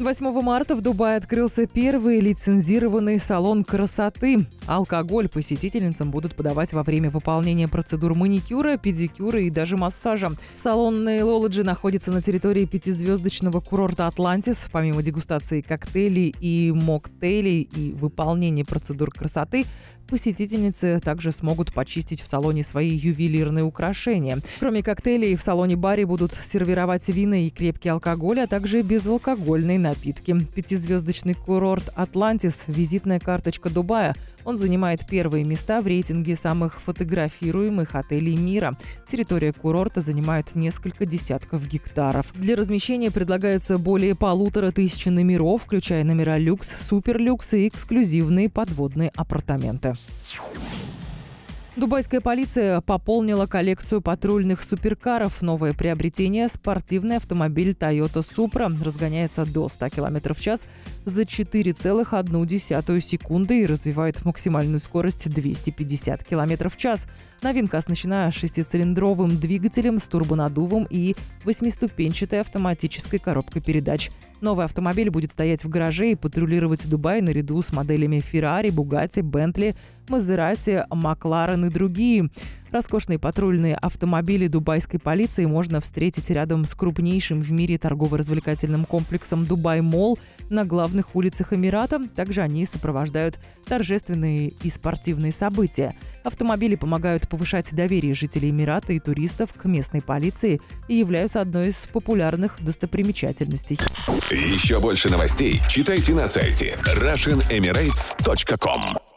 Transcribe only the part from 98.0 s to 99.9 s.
жителей Эмирата и туристов к